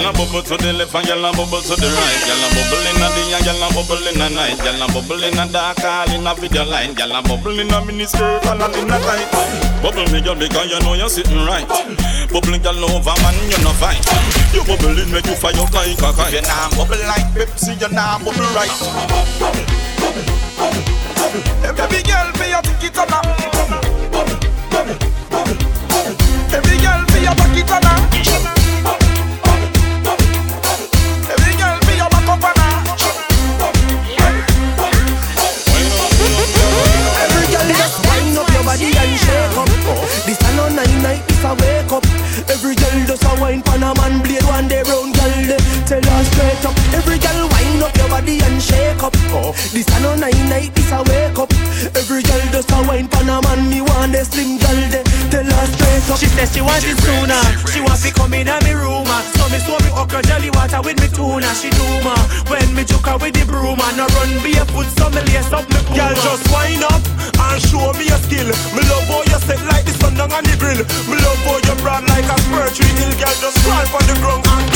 Gyal 0.00 0.08
a 0.08 0.12
bubble 0.16 0.40
to 0.40 0.56
the 0.56 0.72
left 0.72 0.94
and 0.94 1.04
gyal 1.04 1.28
a 1.28 1.30
bubble 1.36 1.60
to 1.60 1.76
the 1.76 1.84
right. 1.84 2.20
Gyal 2.24 2.40
a 2.40 2.48
bubble 2.56 2.88
in 2.88 3.04
a 3.04 3.08
day 3.12 3.36
and 3.36 3.44
gyal 3.44 3.60
a 3.60 3.68
bubble 3.68 4.06
in 4.08 4.16
a 4.16 4.28
night. 4.32 4.56
Gyal 4.56 4.80
a 4.80 4.86
bubble 4.88 5.24
in 5.28 5.36
a 5.36 5.44
dark, 5.52 5.84
all 5.84 6.08
in 6.08 6.24
a 6.24 6.32
video 6.40 6.64
line. 6.64 6.96
Gyal 6.96 7.12
a 7.12 7.20
bubble 7.20 7.60
in 7.60 7.68
a 7.68 7.84
mini 7.84 8.06
skirt, 8.08 8.40
all 8.48 8.56
in 8.56 8.88
a 8.88 8.96
tight. 8.96 9.28
Bubble 9.84 10.08
me, 10.08 10.24
girl, 10.24 10.40
because 10.40 10.72
you 10.72 10.80
know 10.80 10.96
you're 10.96 11.12
sitting 11.12 11.44
right. 11.44 11.68
Bubble 12.32 12.56
girl 12.64 12.80
over 12.80 13.12
man, 13.20 13.36
you 13.44 13.60
no 13.60 13.76
fight. 13.76 14.00
You 14.56 14.64
bubble 14.64 14.96
in, 14.96 15.12
make 15.12 15.28
you 15.28 15.36
fire 15.36 15.52
like 15.52 15.68
a 15.68 16.08
kite. 16.16 16.32
You 16.32 16.48
nah 16.48 16.72
bubble 16.80 17.04
like 17.04 17.28
Pepsi, 17.36 17.76
you 17.76 17.92
nah 17.92 18.16
bubble 18.24 18.48
right. 18.56 18.72
Every 21.76 22.00
girl 22.08 22.32
be 22.40 22.56
a 22.56 22.60
tick 22.64 22.88
it 22.88 22.96
on. 22.96 23.12
Every 26.56 26.76
girl 26.80 27.04
be 27.12 27.20
a 27.28 27.32
back 27.36 27.52
it 27.52 27.68
on. 27.68 28.59
Every 42.48 42.74
girl 42.74 42.98
just 43.06 43.24
a 43.24 43.32
wine 43.40 43.62
pan 43.62 43.82
a 43.82 43.94
man 43.94 44.22
blade 44.22 44.44
one 44.44 44.68
day 44.68 44.82
round 44.82 45.14
girl 45.14 45.58
tell 45.86 46.02
her 46.02 46.24
straight 46.24 46.64
up. 46.64 46.76
Every 46.94 47.18
girl 47.18 47.48
wind 47.48 47.82
up 47.82 47.96
your 47.96 48.08
body 48.08 48.40
and 48.40 48.62
shake 48.62 49.02
up. 49.02 49.14
Oh, 49.34 49.52
this 49.72 49.88
a 49.88 50.00
no 50.00 50.14
nine 50.16 50.48
night, 50.48 50.74
this 50.74 50.90
a 50.92 51.02
wake 51.04 51.38
up. 51.38 51.52
Every 51.94 52.22
girl 52.22 52.44
just 52.52 52.70
a 52.70 52.78
wine 52.86 53.08
pan 53.08 53.28
a 53.28 53.40
man 53.42 53.70
me 53.70 53.80
want 53.80 54.12
the 54.12 54.24
slim 54.24 54.58
girl 54.58 55.09
She 56.20 56.28
says 56.36 56.52
she 56.52 56.60
wants 56.60 56.84
it 56.84 57.00
sooner. 57.00 57.40
She 57.72 57.80
wants 57.80 58.04
to 58.04 58.12
come 58.12 58.36
in 58.36 58.44
a 58.44 58.60
me 58.60 58.76
room. 58.76 59.08
So 59.40 59.48
me 59.48 59.56
saw 59.56 59.80
me 59.80 59.88
okra 59.96 60.20
jelly 60.28 60.52
water 60.52 60.84
with 60.84 61.00
me 61.00 61.08
tuna. 61.08 61.48
She 61.56 61.72
do 61.72 61.86
ma 62.04 62.12
when 62.52 62.76
me 62.76 62.84
joke 62.84 63.08
her 63.08 63.16
with 63.16 63.32
the 63.32 63.48
broom. 63.48 63.80
And 63.80 63.96
no 63.96 64.04
run 64.20 64.28
barefoot 64.44 64.84
so 65.00 65.08
me 65.16 65.24
lace 65.32 65.48
up 65.48 65.64
me 65.72 65.80
puma. 65.88 65.96
Girl, 65.96 66.14
just 66.20 66.44
wind 66.52 66.84
up 66.84 67.00
and 67.24 67.56
show 67.64 67.88
me 67.96 68.04
your 68.04 68.20
skill. 68.20 68.52
Me 68.76 68.84
love 68.84 69.08
how 69.08 69.24
you 69.32 69.40
set 69.48 69.64
like 69.64 69.88
the 69.88 69.96
sun 69.96 70.12
down 70.12 70.28
on 70.28 70.44
the 70.44 70.52
grill. 70.60 70.84
Me 71.08 71.16
love 71.24 71.40
how 71.48 71.56
you 71.56 71.74
broad 71.80 72.04
like 72.04 72.28
a 72.28 72.36
spur 72.44 72.68
tree 72.68 72.92
hill. 73.00 73.16
Girl, 73.16 73.36
just 73.40 73.56
crawl 73.64 73.88
on 73.88 74.04
the 74.04 74.16
ground 74.20 74.44
and 74.44 74.68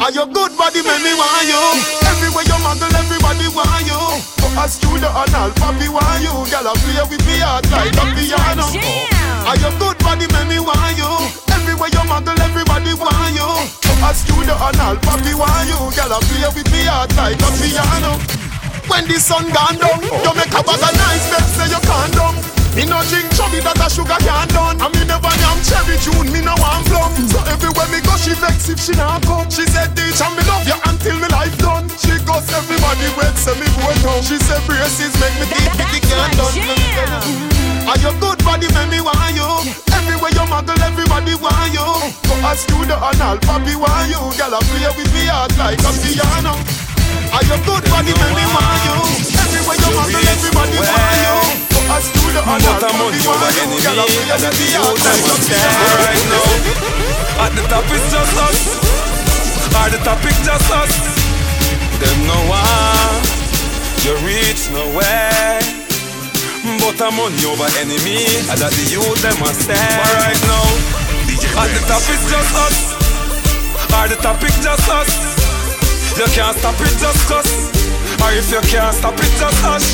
Are 0.00 0.12
your 0.16 0.24
good 0.32 0.56
body 0.56 0.80
make 0.80 1.04
me 1.04 1.12
want 1.20 1.44
you? 1.44 1.60
Everywhere 2.08 2.48
you 2.48 2.56
muggle, 2.64 2.96
everybody 2.96 3.44
want 3.52 3.84
you. 3.84 4.00
For 4.40 4.56
us 4.56 4.80
to 4.80 4.88
the 4.96 5.12
anal, 5.12 5.52
papi 5.60 5.92
want 5.92 6.24
you. 6.24 6.32
Girl, 6.48 6.64
I 6.64 6.72
play 6.80 7.04
with 7.12 7.24
me 7.28 7.44
heart 7.44 7.68
like 7.68 7.92
a 7.92 8.04
piano. 8.16 9.21
Are 9.46 9.58
your 9.58 9.74
good 9.78 9.98
body 9.98 10.26
make 10.30 10.48
me 10.48 10.58
want 10.62 10.96
you? 10.96 11.10
Everywhere 11.50 11.90
you 11.90 12.02
muggle, 12.06 12.38
everybody 12.38 12.94
want 12.94 13.34
you. 13.34 13.48
For 13.82 13.96
us 14.06 14.22
to 14.26 14.34
the 14.46 14.54
anal, 14.54 14.96
papi 15.02 15.34
want 15.34 15.66
you. 15.66 15.78
Girl, 15.92 16.14
I 16.14 16.18
play 16.30 16.46
with 16.54 16.68
me 16.70 16.86
heart 16.86 17.10
like 17.18 17.42
a 17.42 17.50
piano. 17.58 18.18
When 18.86 19.06
the 19.10 19.18
sun 19.18 19.50
gone 19.50 19.78
down, 19.78 20.02
you 20.02 20.32
make 20.38 20.54
a 20.54 20.62
bag 20.62 20.82
of 20.82 20.94
nice 20.94 21.26
bed, 21.30 21.46
say 21.54 21.68
you 21.70 21.80
can't 21.82 22.12
down. 22.14 22.34
Me 22.76 22.86
no 22.88 23.02
drink 23.12 23.28
chubby 23.36 23.60
that 23.60 23.76
a 23.76 23.86
sugar 23.92 24.16
can 24.24 24.48
done 24.48 24.80
And 24.80 24.88
me 24.96 25.04
never 25.04 25.28
yam 25.44 25.60
cherry 25.60 25.92
tune, 26.00 26.32
me 26.32 26.40
no 26.40 26.56
want 26.56 26.88
plum 26.88 27.12
So 27.28 27.36
everywhere 27.44 27.84
me 27.92 28.00
go 28.00 28.16
she 28.16 28.32
vex 28.32 28.72
if 28.72 28.80
she 28.80 28.96
not 28.96 29.20
come. 29.28 29.44
She 29.52 29.68
said, 29.68 29.92
teacher, 29.92 30.24
me 30.32 30.40
love 30.48 30.64
you 30.64 30.80
until 30.88 31.20
me 31.20 31.28
life 31.28 31.52
done. 31.60 31.84
She 32.00 32.16
goes 32.24 32.48
everybody 32.48 33.12
wait, 33.20 33.36
say 33.36 33.52
me 33.60 33.68
go 33.76 33.92
down. 34.00 34.24
She 34.24 34.40
said, 34.40 34.64
braces 34.64 35.12
make 35.20 35.36
me 35.36 35.46
keep 35.52 35.72
the 35.76 36.00
can 36.00 36.32
done. 36.32 37.61
Are 37.88 37.98
your 37.98 38.14
good 38.22 38.38
body 38.44 38.68
make 38.72 38.90
me 38.90 39.00
want 39.02 39.34
you? 39.34 39.48
Everywhere 39.92 40.32
you 40.32 40.44
muggle, 40.46 40.78
everybody 40.82 41.34
want 41.36 41.74
you. 41.74 41.86
Go 42.26 42.34
ask 42.46 42.68
you 42.70 42.80
the 42.86 42.94
anal, 42.94 43.36
papi 43.42 43.74
want 43.74 44.06
you. 44.08 44.22
Girl, 44.38 44.54
I 44.54 44.60
play 44.62 44.86
with 44.96 45.10
me 45.12 45.26
heart 45.26 45.52
like 45.58 45.82
a 45.82 45.90
piano. 46.02 46.54
Are 47.34 47.44
your 47.48 47.60
good 47.66 47.84
body 47.90 48.12
make 48.14 48.34
me 48.38 48.44
want 48.54 48.82
you? 48.86 48.96
Everywhere 49.34 49.78
you 49.82 49.90
muggle, 49.98 50.24
everybody 50.30 50.78
want 50.78 51.18
you. 51.26 51.36
Go 51.74 51.80
ask 51.90 52.10
you 52.14 52.26
the 52.30 52.42
anal, 52.46 52.76
papi 52.80 53.18
want 53.26 53.50
you. 53.58 53.78
Girl, 53.82 53.98
I 53.98 54.06
play 54.06 54.30
with 54.30 54.56
me 54.56 54.68
heart 54.78 54.98
like 55.02 55.26
a 55.26 55.34
piano. 55.42 55.86
right 56.06 56.24
now 56.30 57.44
At 57.44 57.50
the 57.58 57.62
top 57.66 57.86
is 57.90 58.04
just 58.12 58.36
us 58.38 58.58
At 59.74 59.90
the 59.90 59.98
topic 60.04 60.36
just 60.44 60.70
us 60.70 60.94
Them 61.98 62.18
no 62.26 62.38
one 62.46 63.22
You 64.04 64.14
reach 64.26 64.70
nowhere 64.70 65.81
But 66.62 66.94
I'm 67.02 67.18
on 67.18 67.34
over 67.42 67.70
enemy. 67.82 68.22
And 68.46 68.58
that 68.62 68.70
the 68.70 68.86
youth 68.86 69.18
them 69.18 69.34
must 69.42 69.66
stand. 69.66 69.82
Right 70.22 70.38
now 70.46 70.66
At 71.58 71.68
the 71.74 71.82
top 71.90 72.06
is 72.06 72.22
just 72.30 72.54
us. 72.54 72.76
At 73.90 74.08
the 74.08 74.16
topic 74.22 74.54
just 74.62 74.86
us. 74.86 75.10
You 76.14 76.28
can't 76.36 76.54
stop 76.54 76.78
it 76.78 76.94
just 77.00 77.24
cause 77.26 77.50
Or 78.20 78.30
if 78.36 78.46
you 78.52 78.60
can't 78.68 78.94
stop 78.94 79.16
it 79.16 79.32
just 79.40 79.58
hush 79.64 79.90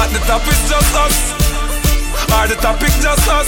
At 0.00 0.10
the 0.10 0.20
top 0.26 0.42
is 0.48 0.58
just 0.66 0.96
us. 0.96 1.16
Or 2.34 2.48
the 2.50 2.56
topic 2.58 2.90
just 2.98 3.28
us. 3.30 3.46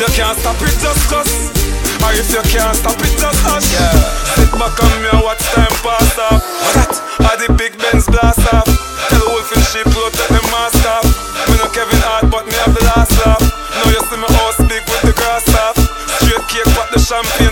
You 0.00 0.08
can't 0.16 0.38
stop 0.38 0.56
it 0.64 0.76
just 0.80 1.02
cause 1.12 1.28
Or 2.00 2.12
if 2.16 2.30
you 2.32 2.42
can't 2.48 2.76
stop 2.78 2.96
it 2.96 3.14
just 3.20 3.40
hush 3.44 3.68
Sit 4.32 4.52
back 4.54 4.76
on 4.80 4.92
me 5.02 5.08
and 5.12 5.22
watch 5.26 5.44
time 5.52 5.76
pass 5.84 6.18
off 6.30 6.40
What? 6.72 6.92
Are 7.26 7.36
the 7.36 7.52
big 7.58 7.76
Benz 7.76 8.06
blast 8.06 8.46
off 8.54 8.70
Tell 9.10 9.26
wolf 9.28 9.50
in 9.52 9.60
sheep 9.60 9.86
clothes 9.92 10.35
mask 10.66 10.86
off 10.86 11.06
Me 11.48 11.54
no 11.58 11.68
Kevin 11.70 12.00
Hart 12.02 12.26
but 12.30 12.46
me 12.46 12.54
have 12.64 12.74
the 12.74 12.82
last 12.90 13.14
laugh. 13.22 13.38
Now 13.38 13.86
you 13.86 14.02
see 14.02 14.18
me 14.18 14.26
house 14.42 14.58
big 14.66 14.82
with 14.90 15.02
the 15.06 15.14
grass 15.14 15.46
off. 15.62 15.78
Straight 16.18 16.42
cake 16.50 16.70
what 16.74 16.90
the 16.90 16.98
champagne 16.98 17.45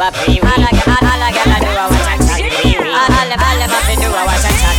do 0.00 0.06
a 0.06 0.12
free. 0.12 0.40
All 0.40 0.48
a 0.48 0.70
all, 0.88 1.04
all 1.04 1.20
a 1.20 1.28
gyal 1.28 1.52
a 1.52 1.58
do 1.60 1.70
a 1.70 1.84
watch 1.92 2.08
and 2.08 2.20
chat. 2.24 2.40
All 2.88 3.12
all 3.12 3.28
them 3.28 3.40
all 3.40 3.58
them 3.60 3.70
a 3.70 3.80
fi 3.84 3.94
do 4.00 4.08
a 4.08 4.22
watch 4.24 4.46
and 4.48 4.56
chat. 4.60 4.76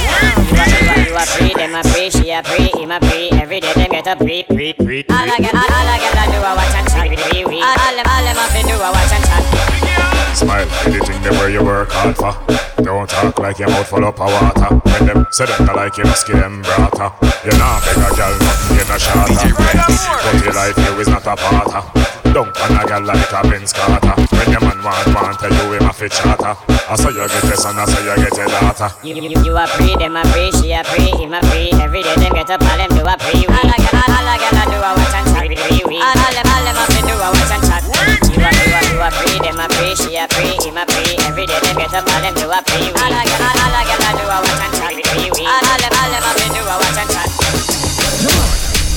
You 0.49 0.57
a 0.57 0.65
you 0.73 0.89
a 0.89 1.05
you 1.05 1.15
a 1.15 1.25
free, 1.25 1.53
them 1.53 1.75
a 1.75 1.83
free, 1.83 2.09
she 2.09 2.31
a 2.31 2.43
free, 2.43 2.71
him 2.73 2.91
a 2.91 2.99
free. 2.99 3.29
Every 3.31 3.59
day 3.59 3.73
them 3.73 3.89
get 3.91 4.07
up 4.07 4.17
free, 4.17 4.43
free, 4.49 4.73
free. 4.73 5.05
All 5.09 5.29
a 5.29 5.37
gyal 5.37 5.53
all, 5.53 5.73
all 5.77 5.89
a 5.89 5.97
gyal 6.01 6.17
a 6.17 6.31
do 6.31 6.39
a 6.41 6.51
watch 6.57 6.75
and 6.75 6.87
chat. 6.89 7.05
All 7.05 7.77
all 7.85 7.95
them 7.95 8.07
all 8.09 8.23
them 8.25 8.37
a 8.37 8.45
fi 8.49 8.61
do 8.65 8.75
a 8.75 8.89
watch 8.89 9.13
and 9.13 9.25
chat. 9.25 10.35
Smile, 10.35 10.67
anything 10.85 11.21
them 11.21 11.33
where 11.35 11.49
you 11.49 11.63
work 11.63 11.89
hard 11.91 12.15
for. 12.17 12.70
Don't 12.91 13.07
talk 13.07 13.39
like 13.39 13.57
your 13.57 13.69
mouth 13.69 13.87
full 13.87 14.03
up 14.03 14.19
of 14.19 14.27
water. 14.27 14.67
When 14.83 15.07
them 15.07 15.25
say 15.31 15.47
them 15.47 15.63
not 15.63 15.79
like 15.79 15.95
you, 15.95 16.03
no 16.03 16.11
skin 16.11 16.43
them 16.43 16.59
brata. 16.59 17.07
You 17.47 17.55
not 17.55 17.79
beg 17.87 17.95
a 17.95 18.11
girl, 18.19 18.35
nothing 18.35 18.75
you 18.75 18.83
no 18.83 18.97
shatter. 18.99 19.47
But 19.47 20.43
your 20.43 20.51
life 20.51 20.75
you 20.75 20.99
is 20.99 21.07
not 21.07 21.23
a 21.23 21.39
parter. 21.39 21.87
Don't 22.35 22.51
pan 22.51 22.75
a 22.75 22.83
girl 22.83 23.03
like 23.07 23.31
a 23.31 23.47
Benz 23.47 23.71
Carter. 23.71 24.11
When 24.35 24.51
your 24.51 24.59
man 24.59 24.83
want 24.83 25.07
want 25.15 25.39
tell 25.39 25.55
you 25.55 25.71
him 25.71 25.87
a 25.87 25.93
fit 25.95 26.11
charter. 26.11 26.51
I 26.67 26.95
saw 26.99 27.07
you 27.07 27.23
get 27.31 27.47
a 27.47 27.55
son, 27.55 27.79
I 27.79 27.85
saw 27.87 28.03
you 28.03 28.27
get 28.27 28.35
a 28.35 28.51
daughter. 28.59 28.91
You, 29.07 29.15
you, 29.15 29.39
you 29.39 29.55
a 29.55 29.65
free, 29.71 29.95
them 29.95 30.17
a 30.17 30.27
free, 30.27 30.51
she 30.59 30.73
a 30.75 30.83
free, 30.83 31.15
him 31.15 31.31
a 31.31 31.39
free. 31.47 31.71
Every 31.79 32.03
day 32.03 32.15
them 32.19 32.33
get 32.35 32.51
up 32.51 32.59
all 32.59 32.75
them 32.75 32.91
do 32.91 33.07
a 33.07 33.15
free. 33.23 33.47
All 33.47 33.71
a 33.71 33.75
gyal 33.79 34.03
all, 34.03 34.19
all 34.19 34.27
a 34.27 34.35
gyal 34.35 34.59
a 34.59 34.63
do 34.67 34.75
a 34.83 34.91
watch 34.99 35.15
and 35.15 35.27
chat. 35.31 35.47
All 35.47 36.11
all 36.11 36.33
them 36.35 36.43
all 36.43 36.63
them 36.67 36.75
a 36.75 36.83
fi 36.91 36.99
do 37.07 37.15
a 37.15 37.27
watch 37.31 37.55
and 37.55 37.63
chat. 37.71 38.30
A 38.41 39.09
free, 39.09 39.37
them 39.41 39.57
a 39.57 39.65
free, 39.69 39.95
she 39.97 40.17
a 40.17 40.27
free, 40.29 40.57
him 40.61 40.77
a 40.77 40.85
free. 40.85 41.17
Every 41.25 41.45
day 41.45 41.57
them 41.61 41.77
get 41.77 41.93
up 41.93 42.05
all 42.05 42.21
them 42.21 42.33
do 42.33 42.45
a 42.49 42.61
free. 42.69 42.89
All 43.01 43.13
a 43.13 43.21
gyal 43.25 43.41
all, 43.41 43.65
all 43.65 43.81
a 43.81 44.11
do 44.13 44.25
a 44.29 44.37
watch 44.41 44.61
and 44.61 44.73
chat. 44.77 44.93
All 45.41 45.65
all 45.65 45.81
them 45.81 45.93
all 45.97 46.09
them 46.09 46.25
a 46.25 46.31
fi 46.37 46.45
do 46.53 46.61
a 46.61 46.75
watch 46.77 47.01
and 47.01 47.09
chat. 47.09 47.29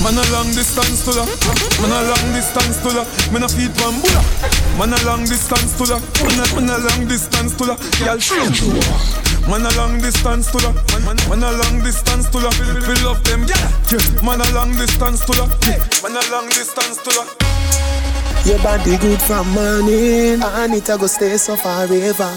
Man 0.05 0.17
a 0.17 0.23
long 0.29 0.45
distance 0.53 1.01
to 1.05 1.11
la 1.17 1.25
Man 1.81 1.89
a 1.89 2.05
long 2.05 2.27
distance 2.33 2.77
to 2.85 2.89
la 2.93 3.03
Man 3.33 3.41
a 3.41 3.49
feed 3.49 3.73
one 3.81 3.97
bulla 4.05 4.21
Man 4.77 4.93
a 4.93 4.97
long 5.01 5.25
distance 5.25 5.73
to 5.81 5.89
la 5.89 5.97
Man 6.21 6.37
a, 6.37 6.45
man 6.53 6.69
a 6.69 6.77
long 6.85 7.07
distance 7.07 7.55
to 7.57 7.65
la 7.65 7.75
Y'all 8.05 8.19
shoot 8.21 8.53
Man 9.49 9.65
a 9.65 9.71
long 9.77 9.97
distance 9.97 10.51
to 10.51 10.61
la 10.61 10.73
Man, 10.93 11.17
man 11.25 11.41
a 11.41 11.51
long 11.57 11.81
distance 11.81 12.29
to 12.29 12.37
la 12.37 12.53
We 12.85 12.93
love 13.01 13.23
them 13.23 13.49
yeah 13.49 13.65
Man 14.21 14.41
a 14.41 14.47
long 14.53 14.77
distance 14.77 15.25
to 15.25 15.33
la 15.33 15.49
Man 16.05 16.13
a 16.13 16.21
long 16.29 16.49
distance 16.49 17.01
to 17.01 17.09
la 17.17 17.25
Your 18.45 18.59
body 18.59 18.95
good 18.97 19.19
from 19.23 19.49
morning 19.53 20.39
And 20.43 20.75
it 20.75 20.87
a 20.89 20.97
go 20.99 21.07
stay 21.07 21.35
so 21.35 21.55
forever 21.55 22.29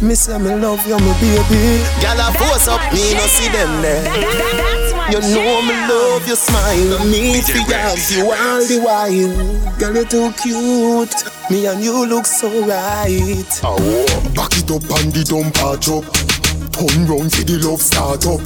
Me 0.00 0.14
say 0.14 0.38
me 0.38 0.54
love 0.54 0.86
you, 0.86 0.96
my 0.96 1.20
baby. 1.20 1.84
Girl, 2.00 2.16
I 2.16 2.32
force 2.32 2.66
up, 2.66 2.80
me 2.94 3.12
no 3.12 3.26
see 3.28 3.48
them 3.52 3.82
there. 3.82 4.04
You 5.12 5.20
know 5.20 5.62
me 5.68 5.74
love 5.86 6.26
your 6.26 6.36
smile 6.36 7.04
Me 7.04 7.42
fi 7.42 7.60
have 7.74 8.10
you 8.10 8.24
all 8.24 8.64
the 8.64 8.80
while. 8.80 9.78
Girl, 9.78 9.96
you 9.96 10.04
too 10.06 10.32
cute. 10.40 11.14
Me 11.50 11.66
and 11.66 11.84
you 11.84 12.06
look 12.06 12.24
so 12.24 12.48
right. 12.64 13.44
Back 14.34 14.56
it 14.56 14.70
up 14.70 14.82
and 14.98 15.12
the 15.12 15.24
dump 15.28 15.54
patch 15.54 15.88
up 15.90 16.04
Turn 16.72 17.06
round 17.06 17.32
for 17.34 17.44
the 17.44 17.58
love 17.68 17.82
start 17.82 18.24
up. 18.24 18.40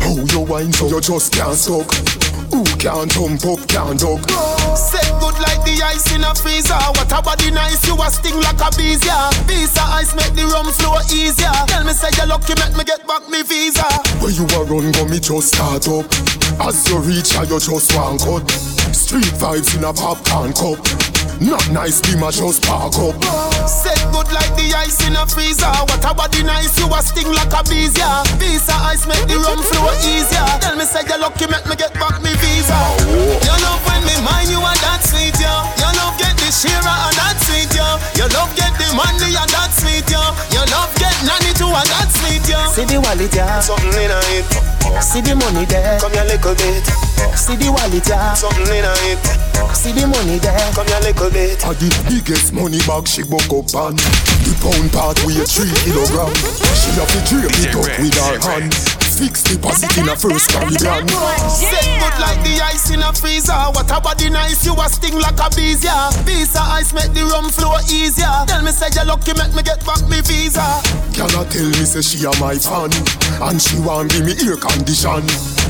How 0.00 0.16
you 0.32 0.40
wine 0.46 0.72
so 0.72 0.88
you 0.88 1.00
just 1.02 1.32
can't 1.34 1.56
suck 1.56 2.21
Who 2.52 2.64
can't 2.76 3.10
jump 3.10 3.44
up, 3.48 3.64
can't 3.66 3.98
duck 3.98 4.20
Set 4.76 5.08
good 5.20 5.36
like 5.40 5.64
the 5.64 5.80
ice 5.84 6.12
in 6.12 6.22
a 6.22 6.34
freezer. 6.36 6.76
What 6.94 7.10
a 7.10 7.22
body 7.22 7.50
nice, 7.50 7.80
you 7.88 7.96
a 7.96 8.10
sting 8.10 8.36
like 8.40 8.60
a 8.60 8.68
bees, 8.76 9.00
yeah. 9.04 9.32
Visa 9.48 9.80
ice 9.96 10.14
make 10.14 10.36
the 10.36 10.44
rum 10.52 10.68
flow 10.68 11.00
easier. 11.08 11.48
Tell 11.66 11.84
me 11.84 11.92
say 11.92 12.12
you're 12.16 12.26
lucky, 12.26 12.52
make 12.60 12.76
me 12.76 12.84
get 12.84 13.06
back 13.06 13.28
me 13.28 13.42
visa. 13.42 13.88
Where 14.20 14.30
you 14.30 14.44
a 14.44 14.64
run, 14.68 14.92
go 14.92 15.04
me 15.08 15.18
just 15.18 15.54
start 15.54 15.88
up 15.88 16.06
As 16.60 16.88
you 16.88 16.98
reach 17.00 17.32
her, 17.34 17.44
you 17.44 17.58
just 17.58 17.96
one 17.96 18.18
cut 18.18 18.44
Street 18.92 19.32
vibes 19.40 19.76
in 19.76 19.84
a 19.84 19.92
popcorn 19.92 20.52
cup 20.52 21.11
Not 21.40 21.68
nice, 21.70 22.00
be 22.00 22.14
my 22.16 22.30
just 22.30 22.62
park 22.62 22.94
up 22.98 23.18
Set 23.66 23.98
good 24.10 24.30
like 24.30 24.50
the 24.58 24.74
ice 24.74 25.02
in 25.06 25.14
a 25.14 25.26
freezer. 25.26 25.70
What 25.90 26.02
a 26.02 26.14
body 26.14 26.42
nice, 26.42 26.78
you 26.78 26.86
a 26.86 27.02
sting 27.02 27.30
like 27.30 27.50
a 27.54 27.62
bees, 27.66 27.94
yeah. 27.98 28.22
Visa 28.38 28.74
ice 28.86 29.06
make 29.06 29.22
the 29.26 29.38
rum 29.38 29.58
flow 29.58 29.90
easier. 30.02 30.42
Tell 30.62 30.74
me 30.74 30.84
say 30.86 31.02
you're 31.06 31.18
lucky, 31.18 31.46
make 31.46 31.66
me 31.66 31.74
get 31.74 31.94
back 31.94 32.22
me 32.22 32.30
visa. 32.42 32.78
You 33.06 33.54
love 33.62 33.82
when 33.86 34.02
me 34.06 34.14
mind 34.22 34.50
you 34.50 34.58
and 34.58 34.80
that 34.82 35.02
sweet, 35.06 35.34
yo. 35.38 35.50
You 35.78 35.90
love 35.98 36.14
get 36.18 36.34
the 36.38 36.50
shira 36.50 36.94
and 37.06 37.16
that 37.18 37.38
sweet, 37.42 37.70
yo. 37.74 37.86
You 38.18 38.26
love 38.34 38.50
get 38.58 38.74
the 38.78 38.90
money 38.94 39.34
and 39.34 39.50
that 39.50 39.70
sweet, 39.74 40.06
yo. 40.10 40.22
You 40.50 40.62
love 40.70 40.90
get 40.98 41.14
nanny 41.22 41.54
too 41.54 41.70
and 41.70 41.88
that 41.90 42.10
sweet, 42.18 42.42
yo. 42.46 42.58
See 42.74 42.86
the 42.86 42.98
wallet, 42.98 43.34
yeah. 43.34 43.62
Something 43.62 43.94
in 43.94 44.10
it. 44.10 44.46
See 45.02 45.22
the 45.22 45.34
money 45.34 45.64
there. 45.66 45.98
Come 45.98 46.12
here 46.12 46.26
little 46.26 46.54
bit. 46.54 46.86
See 47.38 47.56
the 47.56 47.70
wallet, 47.70 48.06
yeah. 48.06 48.34
Something 48.34 48.74
in 48.74 48.86
it. 49.10 49.22
See 49.82 49.90
the 49.90 50.06
money 50.06 50.38
there. 50.38 50.54
Come 50.74 50.86
here 50.86 51.00
little 51.00 51.28
bit. 51.28 51.58
A 51.64 51.74
the 51.74 51.90
biggest 52.06 52.52
money 52.52 52.78
bag 52.86 53.08
she 53.08 53.24
buck 53.24 53.50
up 53.50 53.74
on 53.74 53.96
The 53.98 54.54
pound 54.62 54.92
part 54.92 55.18
weigh 55.26 55.42
three 55.42 55.74
kilogram 55.82 56.30
She 56.78 56.94
have 56.94 57.10
to 57.10 57.18
drape 57.26 57.50
it 57.50 57.74
up 57.74 57.98
with 57.98 58.14
her 58.14 58.38
hand 58.46 59.01
Fix 59.12 59.42
deposit 59.42 59.92
in 59.98 60.08
a 60.08 60.16
first 60.16 60.50
Caribbean 60.50 61.08
Set 61.52 61.84
good 62.00 62.16
like 62.16 62.40
the 62.42 62.60
ice 62.64 62.90
in 62.90 63.02
a 63.02 63.12
freezer. 63.12 63.52
What 63.76 63.90
a 63.90 64.00
body 64.00 64.30
nice, 64.30 64.64
you 64.64 64.72
a 64.72 64.88
sting 64.88 65.20
like 65.20 65.38
a 65.38 65.50
bees, 65.54 65.84
yeah. 65.84 66.10
Visa 66.24 66.60
ice 66.60 66.94
make 66.94 67.12
the 67.12 67.28
rum 67.28 67.50
flow 67.50 67.76
easier. 67.92 68.32
Tell 68.48 68.62
me 68.62 68.72
say 68.72 68.88
you're 68.96 69.04
lucky, 69.04 69.36
make 69.36 69.52
me 69.54 69.62
get 69.62 69.84
back 69.84 70.00
me 70.08 70.24
visa. 70.24 70.64
Girl 71.12 71.28
a 71.28 71.44
tell 71.44 71.68
me 71.68 71.84
say 71.84 72.00
she 72.00 72.24
a 72.24 72.32
my 72.40 72.56
fan 72.56 72.88
And 73.44 73.60
she 73.60 73.76
want 73.84 74.08
give 74.16 74.24
me 74.24 74.32
air 74.48 74.56
condition 74.56 75.20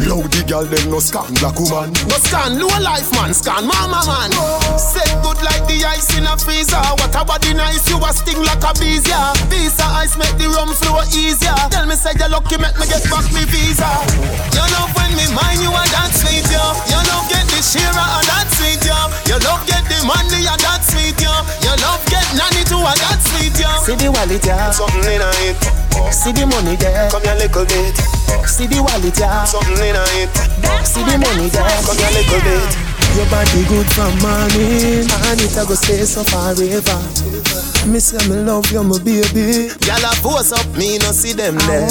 Loud 0.07 0.31
the 0.31 0.47
girl 0.47 0.63
them 0.63 0.87
no 0.87 1.03
scan 1.03 1.27
black 1.43 1.59
woman 1.59 1.91
No 2.07 2.17
scan 2.23 2.63
low 2.63 2.71
life 2.79 3.11
man, 3.19 3.35
scan 3.35 3.67
mama 3.67 4.07
man. 4.07 4.31
Set 4.79 5.11
good 5.27 5.43
like 5.43 5.67
the 5.67 5.83
ice 5.83 6.15
in 6.15 6.31
a 6.31 6.39
freezer. 6.39 6.79
What 7.03 7.11
a 7.19 7.27
body 7.27 7.59
nice, 7.59 7.83
you 7.91 7.99
a 7.99 8.11
sting 8.15 8.39
like 8.39 8.63
a 8.63 8.71
bees, 8.79 9.03
yeah. 9.03 9.35
Visa 9.51 9.83
ice 9.99 10.15
make 10.15 10.39
the 10.39 10.47
rum 10.47 10.71
flow 10.79 11.03
easier. 11.11 11.59
Tell 11.75 11.91
me 11.91 11.99
say 11.99 12.15
lucky, 12.33 12.57
make 12.57 12.73
me 12.81 12.89
get 12.89 13.05
back 13.13 13.29
me 13.37 13.45
visa. 13.45 13.85
You 14.57 14.65
love 14.73 14.89
when 14.97 15.13
me 15.13 15.29
mind 15.37 15.61
you 15.61 15.69
and 15.69 15.93
that 15.93 16.17
sweet, 16.17 16.49
yo. 16.49 16.65
You 16.89 17.01
love 17.13 17.29
get 17.29 17.45
the 17.53 17.61
shira 17.61 17.93
and 17.93 18.27
that 18.33 18.49
sweet, 18.57 18.81
yo. 18.81 18.97
You 19.29 19.37
love 19.45 19.61
get 19.69 19.85
the 19.85 20.01
money 20.09 20.49
and 20.49 20.61
that 20.65 20.81
sweet, 20.81 21.21
yo. 21.21 21.29
You 21.61 21.77
love 21.85 22.01
get 22.09 22.25
nanny 22.33 22.65
too 22.65 22.81
and 22.81 22.89
I 22.89 22.97
got 22.97 23.21
sweet, 23.21 23.53
yo. 23.61 23.69
See 23.85 24.01
the 24.01 24.09
wallet, 24.09 24.41
yeah. 24.49 24.73
Something 24.73 25.05
in 25.13 25.21
it. 25.45 25.61
See 26.09 26.33
the 26.33 26.49
money 26.49 26.75
there. 26.81 27.13
Come 27.13 27.23
here, 27.23 27.37
little 27.37 27.69
bit. 27.69 27.97
See 28.49 28.67
the 28.67 28.81
wallet, 28.81 29.13
yeah. 29.21 29.45
Something 29.45 29.77
in 29.77 30.01
it. 30.17 30.33
See 30.89 31.05
the 31.05 31.21
money 31.21 31.53
there. 31.53 31.79
Come 31.85 32.01
here, 32.01 32.13
little 32.17 32.41
bit. 32.41 32.93
Your 33.13 33.29
body 33.29 33.61
good 33.69 33.85
from 33.93 34.17
morning, 34.25 35.05
and 35.05 35.37
it 35.37 35.53
a 35.61 35.69
go 35.69 35.77
stay 35.77 36.01
so 36.09 36.25
forever. 36.25 36.97
Me 37.87 37.99
say 37.99 38.17
me 38.29 38.37
love 38.37 38.71
you, 38.71 38.83
my 38.85 38.99
baby. 39.03 39.69
Y'all 39.87 40.05
a 40.05 40.15
force 40.23 40.53
up, 40.53 40.67
me 40.77 40.99
no 40.99 41.11
see 41.11 41.33
them 41.33 41.57
there. 41.67 41.89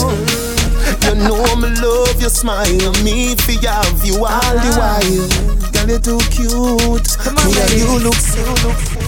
You 1.04 1.16
know 1.16 1.56
me 1.58 1.70
love 1.82 2.20
your 2.20 2.30
smile, 2.30 2.92
me 3.04 3.36
fi 3.36 3.54
have 3.68 4.06
you 4.06 4.16
all 4.16 4.56
the 4.56 4.72
ah. 4.72 5.00
while. 5.02 5.52
Girl, 5.72 5.90
you 5.90 6.00
too 6.00 6.20
cute. 6.32 7.18
Come 7.20 7.38
on, 7.38 7.46
me 7.46 7.60
and 7.60 7.74
you 7.74 8.00
look 8.00 8.16
so 8.16 8.42
look. 8.64 8.92